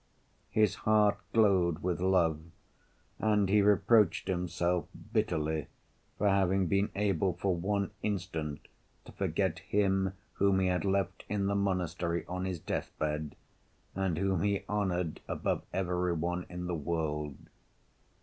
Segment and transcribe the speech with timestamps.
[0.49, 2.39] His heart glowed with love,
[3.19, 5.67] and he reproached himself bitterly
[6.17, 8.67] for having been able for one instant
[9.05, 13.35] to forget him whom he had left in the monastery on his deathbed,
[13.93, 17.37] and whom he honored above every one in the world.